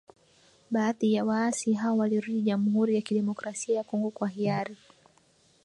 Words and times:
Baadhi 0.71 1.13
ya 1.13 1.25
waasi 1.25 1.73
hao 1.73 1.97
walirudi 1.97 2.41
Jamhuri 2.41 2.95
ya 2.95 3.01
kidemokrasia 3.01 3.75
ya 3.75 3.83
Kongo 3.83 4.09
kwa 4.09 4.27
hiari. 4.27 4.77